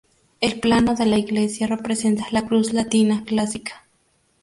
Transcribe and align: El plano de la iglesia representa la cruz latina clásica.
El 0.39 0.59
plano 0.59 0.95
de 0.95 1.05
la 1.05 1.19
iglesia 1.19 1.67
representa 1.67 2.25
la 2.31 2.47
cruz 2.47 2.73
latina 2.73 3.23
clásica. 3.23 3.85